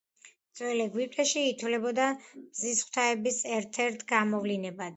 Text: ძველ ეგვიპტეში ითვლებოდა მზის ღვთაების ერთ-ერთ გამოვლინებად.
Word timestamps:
ძველ 0.59 0.79
ეგვიპტეში 0.85 1.43
ითვლებოდა 1.49 2.09
მზის 2.23 2.81
ღვთაების 2.89 3.41
ერთ-ერთ 3.61 4.05
გამოვლინებად. 4.17 4.89